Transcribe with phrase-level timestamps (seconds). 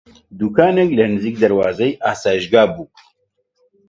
[0.39, 2.87] دووکانێک لە نزیک دەروازەی ئاسایشگا بوو